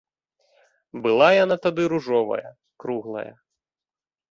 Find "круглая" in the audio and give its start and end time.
2.87-3.29